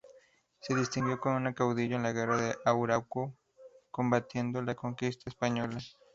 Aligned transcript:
Se 0.61 0.73
distinguió 0.73 1.19
como 1.19 1.53
caudillo 1.53 1.95
en 1.95 2.01
la 2.01 2.11
guerra 2.11 2.35
de 2.41 2.55
Arauco, 2.65 3.35
combatiendo 3.91 4.59
la 4.63 4.73
conquista 4.73 5.29
española. 5.29 5.77